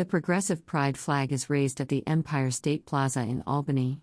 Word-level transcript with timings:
The 0.00 0.06
Progressive 0.06 0.64
Pride 0.64 0.96
flag 0.96 1.30
is 1.30 1.50
raised 1.50 1.78
at 1.78 1.90
the 1.90 2.02
Empire 2.06 2.50
State 2.50 2.86
Plaza 2.86 3.20
in 3.20 3.42
Albany. 3.46 4.00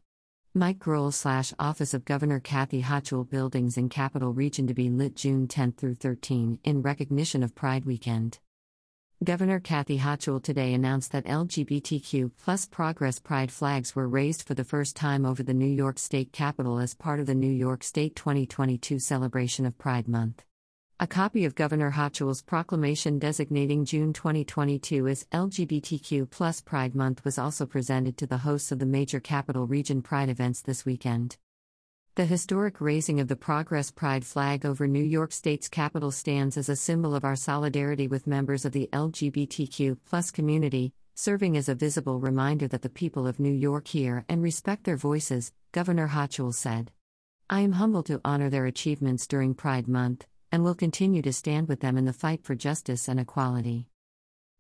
Mike 0.54 0.78
Groll 0.78 1.12
slash 1.12 1.56
Office 1.58 1.92
of 1.92 2.06
Governor 2.06 2.40
Kathy 2.40 2.84
Hochul 2.84 3.28
buildings 3.28 3.78
in 3.78 3.90
Capital 3.90 4.32
Region 4.32 4.68
to 4.68 4.76
be 4.76 4.92
lit 4.92 5.16
June 5.16 5.48
10 5.48 5.72
through 5.72 5.96
13 5.96 6.60
in 6.64 6.84
recognition 6.84 7.42
of 7.42 7.56
Pride 7.56 7.86
Weekend. 7.86 8.38
Governor 9.24 9.60
Kathy 9.60 9.98
Hochul 9.98 10.44
today 10.44 10.76
announced 10.76 11.14
that 11.14 11.26
LGBTQ 11.26 12.30
plus 12.38 12.68
Progress 12.68 13.18
Pride 13.18 13.52
flags 13.52 13.96
were 13.96 14.08
raised 14.08 14.44
for 14.44 14.54
the 14.54 14.64
first 14.64 14.96
time 14.96 15.26
over 15.26 15.42
the 15.42 15.56
New 15.56 15.66
York 15.66 15.98
State 15.98 16.32
Capitol 16.32 16.78
as 16.78 16.94
part 16.94 17.20
of 17.20 17.26
the 17.26 17.34
New 17.34 17.52
York 17.52 17.84
State 17.84 18.16
2022 18.16 19.00
celebration 19.00 19.66
of 19.66 19.80
Pride 19.80 20.08
Month. 20.08 20.44
A 21.00 21.06
copy 21.06 21.46
of 21.46 21.54
Governor 21.54 21.92
Hochul's 21.92 22.42
proclamation 22.42 23.20
designating 23.20 23.86
June 23.86 24.14
2022 24.14 25.08
as 25.08 25.28
LGBTQ 25.32 26.66
Pride 26.66 26.96
Month 26.96 27.24
was 27.24 27.38
also 27.38 27.68
presented 27.68 28.18
to 28.18 28.26
the 28.26 28.40
hosts 28.40 28.72
of 28.72 28.80
the 28.80 28.88
major 28.88 29.20
Capital 29.20 29.68
Region 29.68 30.02
Pride 30.02 30.28
events 30.28 30.64
this 30.64 30.88
weekend. 30.88 31.38
The 32.16 32.26
historic 32.26 32.82
raising 32.82 33.20
of 33.20 33.28
the 33.28 33.36
Progress 33.36 33.92
Pride 33.92 34.26
flag 34.26 34.66
over 34.66 34.88
New 34.88 35.04
York 35.04 35.34
State's 35.34 35.68
Capitol 35.68 36.10
stands 36.10 36.58
as 36.58 36.68
a 36.68 36.76
symbol 36.76 37.14
of 37.14 37.24
our 37.24 37.36
solidarity 37.36 38.08
with 38.08 38.26
members 38.26 38.66
of 38.66 38.72
the 38.72 38.90
LGBTQ 38.92 40.34
community, 40.34 40.94
serving 41.14 41.56
as 41.58 41.70
a 41.70 41.76
visible 41.76 42.20
reminder 42.20 42.68
that 42.70 42.82
the 42.82 42.90
people 42.90 43.28
of 43.28 43.40
New 43.40 43.54
York 43.54 43.88
hear 43.88 44.26
and 44.28 44.42
respect 44.42 44.86
their 44.86 44.98
voices, 44.98 45.52
Governor 45.74 46.08
Hochul 46.08 46.56
said. 46.56 46.92
I 47.52 47.60
am 47.60 47.74
humbled 47.74 48.08
to 48.08 48.20
honor 48.26 48.50
their 48.50 48.66
achievements 48.66 49.28
during 49.28 49.54
Pride 49.54 49.88
Month, 49.88 50.26
and 50.52 50.64
will 50.64 50.76
continue 50.76 51.22
to 51.22 51.34
stand 51.34 51.68
with 51.68 51.80
them 51.82 51.98
in 51.98 52.06
the 52.06 52.14
fight 52.14 52.44
for 52.44 52.56
justice 52.56 53.08
and 53.08 53.20
equality. 53.20 53.88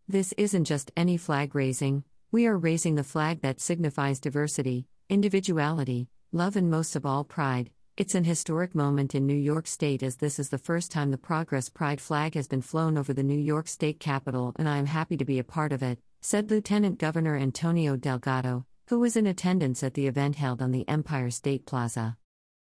This 0.08 0.34
isn't 0.38 0.66
just 0.66 0.91
any 0.96 1.18
flag 1.18 1.55
raising, 1.55 2.04
we 2.32 2.46
are 2.46 2.58
raising 2.58 2.96
the 2.96 3.04
flag 3.04 3.41
that 3.41 3.62
signifies 3.62 4.20
diversity, 4.20 4.88
individuality, 5.10 6.10
love, 6.32 6.55
and 6.55 6.70
most 6.70 6.96
of 6.96 7.05
all, 7.05 7.24
pride. 7.24 7.71
It's 7.98 8.16
an 8.16 8.26
historic 8.26 8.76
moment 8.76 9.16
in 9.16 9.26
New 9.26 9.34
York 9.34 9.66
State 9.66 10.04
as 10.04 10.18
this 10.18 10.38
is 10.38 10.49
the 10.49 10.57
first 10.57 10.91
time 10.91 11.10
the 11.10 11.18
Progress 11.18 11.68
Pride 11.68 11.99
flag 11.99 12.35
has 12.35 12.48
been 12.48 12.62
flown 12.62 12.98
over 12.98 13.12
the 13.12 13.24
New 13.24 13.40
York 13.40 13.68
State 13.68 13.99
Capitol, 13.99 14.54
and 14.57 14.70
I 14.70 14.77
am 14.77 14.85
happy 14.85 15.18
to 15.18 15.26
be 15.26 15.40
a 15.40 15.44
part 15.44 15.74
of 15.74 15.82
it, 15.82 15.99
said 16.22 16.51
Lieutenant 16.51 16.99
Governor 16.99 17.35
Antonio 17.35 17.96
Delgado, 17.96 18.66
who 18.90 18.99
was 18.99 19.16
in 19.16 19.26
attendance 19.26 19.82
at 19.82 19.96
the 19.96 20.05
event 20.05 20.35
held 20.35 20.62
on 20.62 20.72
the 20.72 20.88
Empire 20.88 21.32
State 21.32 21.66
Plaza. 21.66 22.18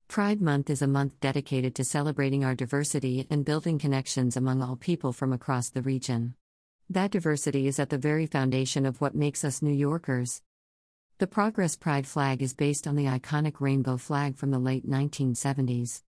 Pride 0.09 0.41
Month 0.41 0.71
is 0.71 0.83
a 0.83 0.87
month 0.87 1.19
dedicated 1.19 1.75
to 1.75 1.85
celebrating 1.85 2.45
our 2.45 2.55
diversity 2.55 3.27
and 3.31 3.45
building 3.45 3.79
connections 3.79 4.37
among 4.37 4.63
all 4.63 4.77
people 4.77 5.13
from 5.13 5.33
across 5.33 5.71
the 5.71 5.83
region. 5.83 6.35
That 6.89 7.11
diversity 7.11 7.67
is 7.67 7.81
at 7.81 7.89
the 7.89 7.99
very 7.99 8.27
foundation 8.27 8.87
of 8.87 9.01
what 9.01 9.17
makes 9.17 9.45
us 9.45 9.63
New 9.63 9.73
Yorkers. 9.73 10.43
The 11.19 11.27
Progress 11.27 11.75
Pride 11.75 12.07
flag 12.07 12.43
is 12.43 12.55
based 12.55 12.87
on 12.87 12.95
the 12.95 13.07
iconic 13.07 13.61
rainbow 13.61 13.97
flag 13.97 14.37
from 14.37 14.51
the 14.51 14.59
late 14.59 14.89
1970s. 14.89 16.03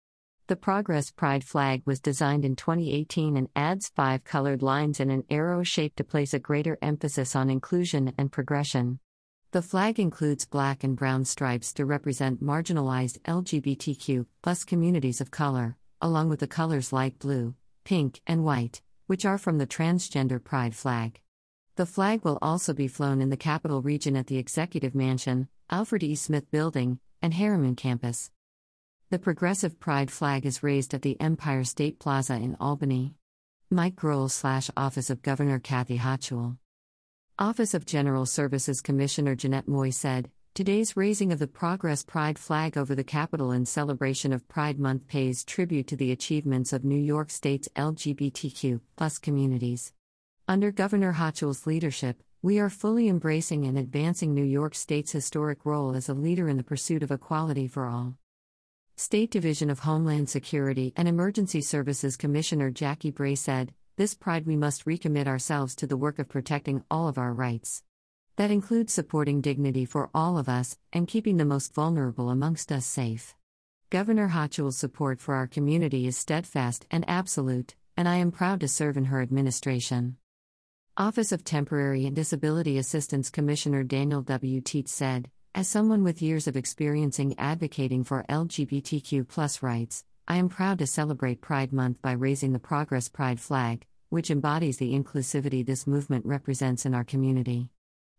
The 0.45 0.55
Progress 0.55 1.11
Pride 1.11 1.43
flag 1.43 1.81
was 1.85 1.99
designed 1.99 2.45
in 2.45 2.55
2018 2.55 3.35
and 3.35 3.49
adds 3.55 3.89
five 3.89 4.23
colored 4.23 4.61
lines 4.61 5.01
and 5.01 5.11
an 5.11 5.25
arrow 5.29 5.63
shape 5.63 5.95
to 5.95 6.03
place 6.05 6.33
a 6.33 6.39
greater 6.39 6.77
emphasis 6.81 7.35
on 7.35 7.49
inclusion 7.49 8.13
and 8.17 8.31
progression. 8.31 8.99
The 9.51 9.61
flag 9.61 9.97
includes 9.97 10.45
black 10.45 10.83
and 10.83 10.97
brown 10.97 11.23
stripes 11.23 11.71
to 11.73 11.85
represent 11.85 12.43
marginalized 12.43 13.19
LGBTQ 13.21 14.25
plus 14.41 14.65
communities 14.65 15.21
of 15.21 15.31
color, 15.31 15.77
along 16.01 16.27
with 16.27 16.41
the 16.41 16.47
colors 16.47 16.91
light 16.91 17.17
blue, 17.17 17.55
pink, 17.85 18.19
and 18.27 18.43
white, 18.43 18.81
which 19.05 19.23
are 19.23 19.37
from 19.37 19.57
the 19.57 19.65
Transgender 19.65 20.43
Pride 20.43 20.75
flag. 20.75 21.21
The 21.77 21.85
flag 21.85 22.25
will 22.25 22.37
also 22.41 22.73
be 22.73 22.89
flown 22.89 23.21
in 23.21 23.29
the 23.29 23.37
capital 23.37 23.81
region 23.81 24.17
at 24.17 24.27
the 24.27 24.37
Executive 24.37 24.93
Mansion, 24.93 25.47
Alfred 25.69 26.03
E. 26.03 26.15
Smith 26.15 26.51
Building, 26.51 26.99
and 27.21 27.33
Harriman 27.33 27.75
Campus. 27.77 28.31
The 29.11 29.19
Progressive 29.19 29.79
Pride 29.79 30.11
flag 30.11 30.45
is 30.45 30.61
raised 30.61 30.93
at 30.93 31.03
the 31.03 31.19
Empire 31.21 31.63
State 31.63 31.99
Plaza 31.99 32.33
in 32.33 32.57
Albany. 32.59 33.15
Mike 33.69 33.95
Groll 33.95 34.27
slash 34.27 34.69
Office 34.75 35.09
of 35.09 35.21
Governor 35.21 35.59
Kathy 35.59 35.99
Hochul. 35.99 36.57
Office 37.39 37.75
of 37.75 37.85
General 37.85 38.25
Services 38.25 38.81
Commissioner 38.81 39.35
Jeanette 39.35 39.67
Moy 39.67 39.91
said, 39.91 40.31
Today's 40.55 40.97
raising 40.97 41.31
of 41.31 41.37
the 41.37 41.45
Progress 41.45 42.03
Pride 42.03 42.39
flag 42.39 42.75
over 42.75 42.95
the 42.95 43.03
Capitol 43.03 43.51
in 43.51 43.63
celebration 43.63 44.33
of 44.33 44.47
Pride 44.47 44.79
Month 44.79 45.07
pays 45.07 45.43
tribute 45.43 45.85
to 45.85 45.95
the 45.95 46.11
achievements 46.11 46.73
of 46.73 46.83
New 46.83 46.99
York 46.99 47.29
State's 47.29 47.69
LGBTQ 47.75 48.81
plus 48.95 49.19
communities. 49.19 49.93
Under 50.47 50.71
Governor 50.71 51.13
Hochul's 51.13 51.67
leadership, 51.67 52.23
we 52.41 52.57
are 52.57 52.71
fully 52.71 53.07
embracing 53.07 53.65
and 53.65 53.77
advancing 53.77 54.33
New 54.33 54.43
York 54.43 54.73
State's 54.73 55.11
historic 55.11 55.63
role 55.63 55.95
as 55.95 56.09
a 56.09 56.15
leader 56.15 56.49
in 56.49 56.57
the 56.57 56.63
pursuit 56.63 57.03
of 57.03 57.11
equality 57.11 57.67
for 57.67 57.85
all. 57.85 58.15
State 58.95 59.29
Division 59.29 59.69
of 59.69 59.81
Homeland 59.81 60.27
Security 60.27 60.91
and 60.95 61.07
Emergency 61.07 61.61
Services 61.61 62.17
Commissioner 62.17 62.71
Jackie 62.71 63.11
Bray 63.11 63.35
said, 63.35 63.75
This 63.97 64.13
pride 64.13 64.45
we 64.45 64.55
must 64.55 64.85
recommit 64.85 65.25
ourselves 65.25 65.75
to 65.77 65.87
the 65.87 65.97
work 65.97 66.19
of 66.19 66.29
protecting 66.29 66.83
all 66.91 67.07
of 67.07 67.17
our 67.17 67.33
rights. 67.33 67.81
That 68.35 68.51
includes 68.51 68.93
supporting 68.93 69.41
dignity 69.41 69.85
for 69.85 70.11
all 70.13 70.37
of 70.37 70.47
us 70.47 70.77
and 70.93 71.07
keeping 71.07 71.37
the 71.37 71.45
most 71.45 71.73
vulnerable 71.73 72.29
amongst 72.29 72.71
us 72.71 72.85
safe. 72.85 73.35
Governor 73.89 74.27
Hochul's 74.27 74.77
support 74.77 75.19
for 75.19 75.33
our 75.33 75.47
community 75.47 76.05
is 76.05 76.15
steadfast 76.15 76.85
and 76.91 77.05
absolute, 77.09 77.73
and 77.97 78.07
I 78.07 78.17
am 78.17 78.31
proud 78.31 78.59
to 78.59 78.67
serve 78.67 78.97
in 78.97 79.05
her 79.05 79.19
administration. 79.19 80.17
Office 80.95 81.31
of 81.31 81.43
Temporary 81.43 82.05
and 82.05 82.15
Disability 82.15 82.77
Assistance 82.77 83.31
Commissioner 83.31 83.83
Daniel 83.83 84.21
W. 84.21 84.61
Tietz 84.61 84.89
said, 84.89 85.31
As 85.55 85.67
someone 85.67 86.03
with 86.03 86.21
years 86.21 86.47
of 86.47 86.55
experiencing 86.55 87.33
advocating 87.39 88.03
for 88.03 88.23
LGBTQ 88.29 89.63
rights, 89.63 90.03
I 90.29 90.35
am 90.35 90.49
proud 90.49 90.79
to 90.79 90.87
celebrate 90.87 91.39
Pride 91.39 91.71
Month 91.71 92.01
by 92.01 92.11
raising 92.11 92.51
the 92.51 92.59
Progress 92.59 93.07
Pride 93.07 93.39
flag, 93.39 93.85
which 94.09 94.29
embodies 94.29 94.75
the 94.75 94.91
inclusivity 94.91 95.65
this 95.65 95.87
movement 95.87 96.25
represents 96.25 96.85
in 96.85 96.93
our 96.93 97.05
community. 97.05 97.69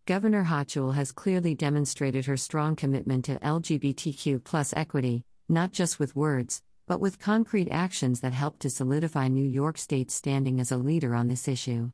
Governor 0.07 0.45
Hochul 0.45 0.95
has 0.95 1.13
clearly 1.13 1.55
demonstrated 1.55 2.25
her 2.25 2.39
strong 2.39 2.77
commitment 2.77 3.27
to 3.27 3.39
LGBTQ 3.41 4.73
equity, 4.75 5.25
not 5.51 5.73
just 5.73 5.99
with 5.99 6.17
words, 6.17 6.63
but 6.87 6.99
with 6.99 7.19
concrete 7.19 7.69
actions 7.71 8.21
that 8.21 8.33
help 8.33 8.59
to 8.61 8.71
solidify 8.71 9.29
New 9.29 9.47
York 9.47 9.77
State's 9.77 10.15
standing 10.15 10.61
as 10.61 10.73
a 10.73 10.79
leader 10.79 11.15
on 11.15 11.29
this 11.29 11.47
issue. 11.47 11.93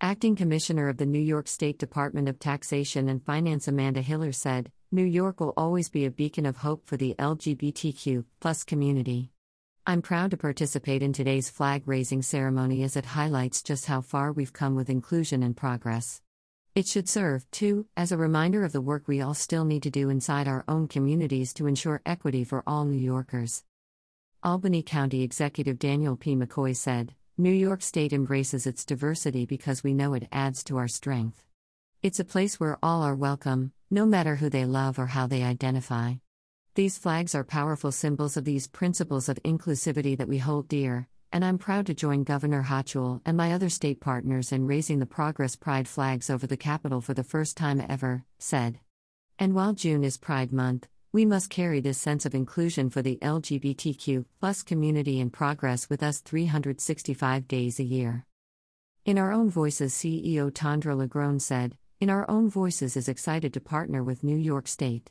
Acting 0.00 0.34
Commissioner 0.36 0.88
of 0.88 0.96
the 0.96 1.04
New 1.04 1.18
York 1.18 1.46
State 1.46 1.78
Department 1.78 2.26
of 2.26 2.38
Taxation 2.38 3.10
and 3.10 3.22
Finance 3.22 3.68
Amanda 3.68 4.00
Hiller 4.00 4.32
said, 4.32 4.72
New 4.92 5.04
York 5.04 5.40
will 5.40 5.52
always 5.56 5.88
be 5.88 6.04
a 6.04 6.12
beacon 6.12 6.46
of 6.46 6.58
hope 6.58 6.86
for 6.86 6.96
the 6.96 7.16
LGBTQ 7.18 8.24
plus 8.38 8.62
community. 8.62 9.32
I'm 9.84 10.00
proud 10.00 10.30
to 10.30 10.36
participate 10.36 11.02
in 11.02 11.12
today's 11.12 11.50
flag 11.50 11.82
raising 11.86 12.22
ceremony 12.22 12.84
as 12.84 12.96
it 12.96 13.04
highlights 13.04 13.64
just 13.64 13.86
how 13.86 14.00
far 14.00 14.30
we've 14.30 14.52
come 14.52 14.76
with 14.76 14.88
inclusion 14.88 15.42
and 15.42 15.56
progress. 15.56 16.22
It 16.76 16.86
should 16.86 17.08
serve, 17.08 17.50
too, 17.50 17.86
as 17.96 18.12
a 18.12 18.16
reminder 18.16 18.62
of 18.64 18.70
the 18.70 18.80
work 18.80 19.08
we 19.08 19.20
all 19.20 19.34
still 19.34 19.64
need 19.64 19.82
to 19.82 19.90
do 19.90 20.08
inside 20.08 20.46
our 20.46 20.64
own 20.68 20.86
communities 20.86 21.52
to 21.54 21.66
ensure 21.66 22.00
equity 22.06 22.44
for 22.44 22.62
all 22.64 22.84
New 22.84 22.96
Yorkers. 22.96 23.64
Albany 24.44 24.84
County 24.84 25.22
Executive 25.22 25.80
Daniel 25.80 26.16
P. 26.16 26.36
McCoy 26.36 26.76
said, 26.76 27.12
New 27.36 27.50
York 27.50 27.82
State 27.82 28.12
embraces 28.12 28.68
its 28.68 28.84
diversity 28.84 29.46
because 29.46 29.82
we 29.82 29.94
know 29.94 30.14
it 30.14 30.28
adds 30.30 30.62
to 30.62 30.76
our 30.76 30.86
strength. 30.86 31.42
It's 32.02 32.20
a 32.20 32.24
place 32.24 32.60
where 32.60 32.78
all 32.84 33.02
are 33.02 33.16
welcome, 33.16 33.72
no 33.90 34.04
matter 34.04 34.36
who 34.36 34.50
they 34.50 34.64
love 34.64 34.98
or 34.98 35.06
how 35.06 35.26
they 35.26 35.42
identify. 35.42 36.14
These 36.74 36.98
flags 36.98 37.34
are 37.34 37.44
powerful 37.44 37.92
symbols 37.92 38.36
of 38.36 38.44
these 38.44 38.66
principles 38.66 39.28
of 39.28 39.42
inclusivity 39.44 40.18
that 40.18 40.28
we 40.28 40.38
hold 40.38 40.68
dear, 40.68 41.08
and 41.32 41.44
I'm 41.44 41.58
proud 41.58 41.86
to 41.86 41.94
join 41.94 42.24
Governor 42.24 42.64
Hochul 42.64 43.20
and 43.24 43.36
my 43.36 43.52
other 43.52 43.68
state 43.68 44.00
partners 44.00 44.52
in 44.52 44.66
raising 44.66 44.98
the 44.98 45.06
Progress 45.06 45.56
Pride 45.56 45.86
flags 45.86 46.28
over 46.28 46.46
the 46.46 46.56
Capitol 46.56 47.00
for 47.00 47.14
the 47.14 47.24
first 47.24 47.56
time 47.56 47.82
ever, 47.88 48.24
said. 48.38 48.80
And 49.38 49.54
while 49.54 49.72
June 49.72 50.02
is 50.02 50.16
Pride 50.16 50.52
Month, 50.52 50.88
we 51.12 51.24
must 51.24 51.48
carry 51.48 51.80
this 51.80 51.98
sense 51.98 52.26
of 52.26 52.34
inclusion 52.34 52.90
for 52.90 53.02
the 53.02 53.18
LGBTQ 53.22 54.24
plus 54.40 54.62
community 54.62 55.20
in 55.20 55.30
progress 55.30 55.88
with 55.88 56.02
us 56.02 56.20
365 56.20 57.48
days 57.48 57.78
a 57.80 57.84
year. 57.84 58.26
In 59.04 59.18
Our 59.18 59.32
Own 59.32 59.48
Voices, 59.48 59.94
CEO 59.94 60.50
Tandra 60.52 60.94
LaGrone 60.94 61.40
said, 61.40 61.76
In 61.98 62.10
Our 62.10 62.30
Own 62.30 62.50
Voices 62.50 62.94
is 62.94 63.08
excited 63.08 63.54
to 63.54 63.60
partner 63.60 64.04
with 64.04 64.22
New 64.22 64.36
York 64.36 64.68
State. 64.68 65.10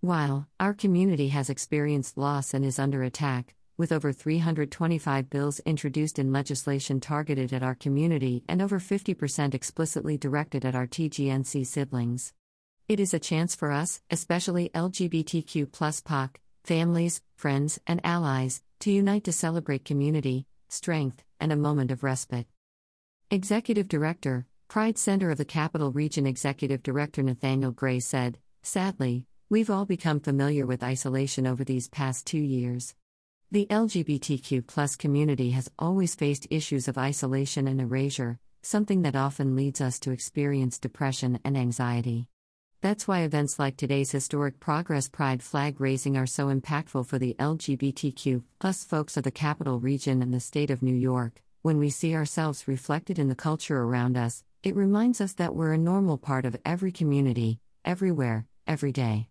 While 0.00 0.48
our 0.58 0.72
community 0.72 1.28
has 1.28 1.50
experienced 1.50 2.16
loss 2.16 2.54
and 2.54 2.64
is 2.64 2.78
under 2.78 3.02
attack, 3.02 3.54
with 3.76 3.92
over 3.92 4.14
325 4.14 5.28
bills 5.28 5.60
introduced 5.66 6.18
in 6.18 6.32
legislation 6.32 7.00
targeted 7.00 7.52
at 7.52 7.62
our 7.62 7.74
community 7.74 8.44
and 8.48 8.62
over 8.62 8.80
50% 8.80 9.52
explicitly 9.52 10.16
directed 10.16 10.64
at 10.64 10.74
our 10.74 10.86
TGNC 10.86 11.66
siblings. 11.66 12.32
It 12.88 12.98
is 12.98 13.12
a 13.12 13.18
chance 13.18 13.54
for 13.54 13.70
us, 13.70 14.00
especially 14.10 14.70
LGBTQ 14.70 15.66
POC, 15.66 16.36
families, 16.64 17.20
friends, 17.36 17.78
and 17.86 18.00
allies, 18.04 18.62
to 18.80 18.90
unite 18.90 19.24
to 19.24 19.32
celebrate 19.32 19.84
community, 19.84 20.46
strength, 20.70 21.22
and 21.38 21.52
a 21.52 21.56
moment 21.56 21.90
of 21.90 22.02
respite. 22.02 22.46
Executive 23.30 23.86
Director, 23.86 24.46
Pride 24.72 24.96
Center 24.96 25.30
of 25.30 25.36
the 25.36 25.44
Capital 25.44 25.92
Region 25.92 26.26
Executive 26.26 26.82
Director 26.82 27.22
Nathaniel 27.22 27.72
Gray 27.72 28.00
said, 28.00 28.38
Sadly, 28.62 29.26
we've 29.50 29.68
all 29.68 29.84
become 29.84 30.18
familiar 30.18 30.64
with 30.64 30.82
isolation 30.82 31.46
over 31.46 31.62
these 31.62 31.90
past 31.90 32.26
two 32.26 32.40
years. 32.40 32.94
The 33.50 33.66
LGBTQ 33.66 34.98
community 34.98 35.50
has 35.50 35.70
always 35.78 36.14
faced 36.14 36.46
issues 36.48 36.88
of 36.88 36.96
isolation 36.96 37.68
and 37.68 37.82
erasure, 37.82 38.38
something 38.62 39.02
that 39.02 39.14
often 39.14 39.54
leads 39.54 39.82
us 39.82 39.98
to 39.98 40.10
experience 40.10 40.78
depression 40.78 41.38
and 41.44 41.54
anxiety. 41.54 42.28
That's 42.80 43.06
why 43.06 43.24
events 43.24 43.58
like 43.58 43.76
today's 43.76 44.12
historic 44.12 44.58
Progress 44.58 45.06
Pride 45.06 45.42
flag 45.42 45.82
raising 45.82 46.16
are 46.16 46.24
so 46.24 46.46
impactful 46.46 47.04
for 47.04 47.18
the 47.18 47.36
LGBTQ 47.38 48.42
folks 48.88 49.18
of 49.18 49.24
the 49.24 49.30
capital 49.30 49.80
region 49.80 50.22
and 50.22 50.32
the 50.32 50.40
state 50.40 50.70
of 50.70 50.82
New 50.82 50.96
York. 50.96 51.42
When 51.60 51.76
we 51.76 51.90
see 51.90 52.14
ourselves 52.14 52.66
reflected 52.66 53.18
in 53.18 53.28
the 53.28 53.34
culture 53.34 53.78
around 53.78 54.16
us, 54.16 54.42
it 54.62 54.76
reminds 54.76 55.20
us 55.20 55.32
that 55.34 55.54
we're 55.54 55.72
a 55.72 55.78
normal 55.78 56.16
part 56.16 56.46
of 56.46 56.56
every 56.64 56.92
community, 56.92 57.58
everywhere, 57.84 58.46
every 58.66 58.92
day. 58.92 59.28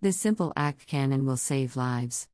This 0.00 0.16
simple 0.16 0.52
act 0.56 0.86
can 0.86 1.12
and 1.12 1.26
will 1.26 1.36
save 1.36 1.76
lives. 1.76 2.28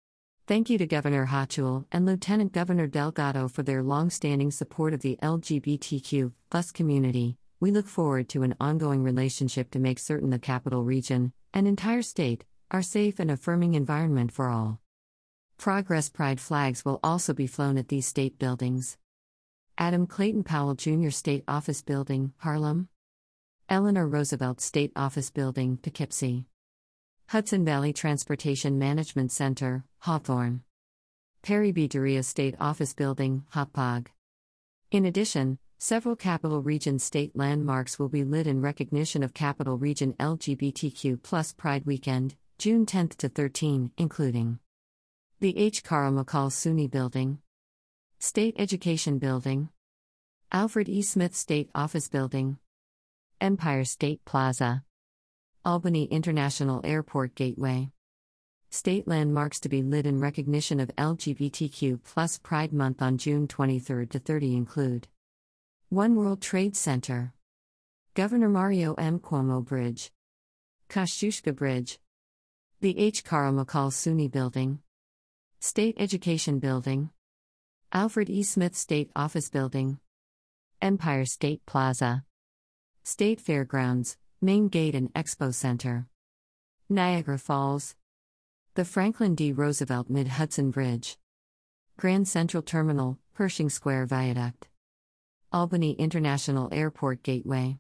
Thank 0.46 0.70
you 0.70 0.78
to 0.78 0.87
Governor 0.87 1.26
Hochul 1.26 1.87
and 1.90 2.06
Lieutenant 2.06 2.52
Governor 2.52 2.87
Delgado 2.87 3.48
for 3.48 3.64
their 3.64 3.82
long-standing 3.82 4.52
support 4.52 4.94
of 4.94 5.00
the 5.00 5.19
LGBTQ 5.20 6.32
plus 6.48 6.70
community. 6.70 7.37
We 7.58 7.72
look 7.72 7.88
forward 7.88 8.28
to 8.28 8.44
an 8.44 8.54
ongoing 8.60 9.02
relationship 9.02 9.72
to 9.72 9.81
make 9.81 9.99
certain 9.99 10.31
the 10.31 10.38
capital 10.38 10.84
region 10.84 11.32
and 11.52 11.66
entire 11.66 12.02
state 12.02 12.44
are 12.70 12.82
safe 12.82 13.19
and 13.19 13.31
affirming 13.31 13.75
environment 13.75 14.31
for 14.31 14.49
all. 14.49 14.81
Progress 15.58 16.08
Pride 16.10 16.38
flags 16.38 16.84
will 16.84 17.00
also 17.02 17.32
be 17.32 17.49
flown 17.49 17.76
at 17.76 17.88
these 17.88 18.06
state 18.06 18.38
buildings. 18.38 18.96
Adam 19.78 20.06
Clayton 20.06 20.43
Powell 20.43 20.75
Jr. 20.75 21.11
State 21.11 21.44
Office 21.46 21.82
Building, 21.82 22.32
Harlem. 22.38 22.88
Eleanor 23.69 24.08
Roosevelt 24.08 24.58
State 24.58 24.90
Office 24.96 25.31
Building, 25.31 25.76
Poughkeepsie. 25.76 26.46
Hudson 27.26 27.62
Valley 27.62 27.93
Transportation 27.93 28.78
Management 28.78 29.32
Center, 29.32 29.84
Hawthorne. 29.99 30.62
Perry 31.43 31.73
B. 31.73 31.88
Duryea 31.88 32.23
State 32.23 32.55
Office 32.58 32.94
Building, 32.94 33.44
Hauppauge. 33.55 34.06
In 34.90 35.05
addition, 35.05 35.58
several 35.76 36.17
Capital 36.17 36.62
Region 36.62 36.99
state 36.99 37.37
landmarks 37.37 37.99
will 37.99 38.08
be 38.08 38.25
lit 38.25 38.46
in 38.46 38.62
recognition 38.62 39.23
of 39.23 39.34
Capital 39.34 39.76
Region 39.76 40.14
LGBTQ 40.14 41.56
Pride 41.58 41.84
Weekend, 41.84 42.34
June 42.56 42.87
10 42.87 43.08
to 43.19 43.28
13, 43.28 43.90
including 43.99 44.58
the 45.40 45.58
H. 45.58 45.84
Carl 45.84 46.12
McCall 46.12 46.50
SUNY 46.50 46.90
Building, 46.90 47.40
State 48.18 48.56
Education 48.58 49.18
Building, 49.18 49.68
Alfred 50.50 50.88
E. 50.88 51.02
Smith 51.02 51.36
State 51.36 51.70
Office 51.74 52.08
Building, 52.08 52.58
Empire 53.40 53.84
State 53.84 54.24
Plaza. 54.24 54.82
Albany 55.66 56.04
International 56.04 56.80
Airport 56.84 57.34
Gateway. 57.34 57.90
State 58.70 59.08
landmarks 59.08 59.58
to 59.58 59.68
be 59.68 59.82
lit 59.82 60.06
in 60.06 60.20
recognition 60.20 60.78
of 60.78 60.94
LGBTQ 60.96 62.04
plus 62.04 62.38
Pride 62.38 62.72
Month 62.72 63.02
on 63.02 63.18
June 63.18 63.48
23 63.48 64.06
to 64.06 64.20
30 64.20 64.54
include 64.54 65.08
One 65.88 66.14
World 66.14 66.40
Trade 66.40 66.76
Center, 66.76 67.34
Governor 68.14 68.48
Mario 68.48 68.94
M. 68.94 69.18
Cuomo 69.18 69.64
Bridge, 69.64 70.12
Kosciuszko 70.88 71.52
Bridge, 71.52 71.98
the 72.80 72.96
H. 72.96 73.24
Carl 73.24 73.52
McCall 73.52 73.92
SUNY 73.92 74.30
Building, 74.30 74.78
State 75.58 75.96
Education 75.98 76.60
Building, 76.60 77.10
Alfred 77.93 78.29
E. 78.29 78.43
Smith 78.43 78.75
State 78.75 79.11
Office 79.15 79.49
Building, 79.49 79.99
Empire 80.83 81.25
State 81.25 81.65
Plaza, 81.67 82.25
State 83.05 83.41
Fairgrounds, 83.41 84.17
Main 84.43 84.69
Gate 84.69 84.97
and 84.97 85.12
Expo 85.15 85.55
Center. 85.55 86.09
Niagara 86.88 87.38
Falls. 87.38 87.94
The 88.75 88.85
Franklin 88.85 89.37
D. 89.37 89.53
Roosevelt 89.53 90.11
Mid 90.11 90.27
Hudson 90.27 90.73
Bridge. 90.73 91.17
Grand 91.97 92.27
Central 92.27 92.62
Terminal, 92.62 93.19
Pershing 93.35 93.71
Square 93.71 94.06
Viaduct. 94.06 94.69
Albany 95.53 95.93
International 95.93 96.69
Airport 96.73 97.23
Gateway. 97.23 97.79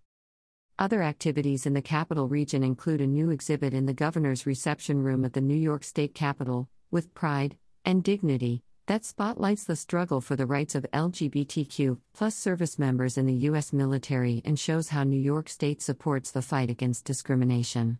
Other 0.78 1.02
activities 1.02 1.66
in 1.66 1.74
the 1.74 1.82
capital 1.82 2.28
region 2.28 2.62
include 2.62 3.00
a 3.00 3.06
new 3.06 3.30
exhibit 3.30 3.74
in 3.74 3.86
the 3.86 3.92
governor's 3.92 4.46
reception 4.46 5.02
room 5.02 5.24
at 5.24 5.32
the 5.32 5.40
New 5.40 5.56
York 5.56 5.82
State 5.82 6.14
Capitol, 6.14 6.68
with 6.92 7.12
pride 7.12 7.56
and 7.84 8.04
dignity, 8.04 8.62
that 8.86 9.04
spotlights 9.04 9.64
the 9.64 9.74
struggle 9.74 10.20
for 10.20 10.36
the 10.36 10.46
rights 10.46 10.76
of 10.76 10.86
LGBTQ 10.92 11.98
plus 12.14 12.36
service 12.36 12.78
members 12.78 13.18
in 13.18 13.26
the 13.26 13.34
U.S. 13.50 13.72
military 13.72 14.42
and 14.44 14.58
shows 14.58 14.90
how 14.90 15.02
New 15.02 15.20
York 15.20 15.48
State 15.48 15.82
supports 15.82 16.30
the 16.30 16.40
fight 16.40 16.70
against 16.70 17.04
discrimination. 17.04 17.98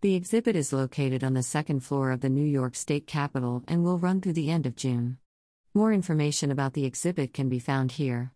The 0.00 0.16
exhibit 0.16 0.56
is 0.56 0.72
located 0.72 1.22
on 1.22 1.34
the 1.34 1.42
second 1.42 1.80
floor 1.80 2.10
of 2.10 2.20
the 2.20 2.28
New 2.28 2.44
York 2.44 2.74
State 2.74 3.06
Capitol 3.06 3.62
and 3.68 3.84
will 3.84 3.98
run 3.98 4.20
through 4.20 4.34
the 4.34 4.50
end 4.50 4.66
of 4.66 4.76
June. 4.76 5.18
More 5.72 5.92
information 5.92 6.50
about 6.50 6.74
the 6.74 6.84
exhibit 6.84 7.32
can 7.32 7.48
be 7.48 7.58
found 7.58 7.92
here. 7.92 8.34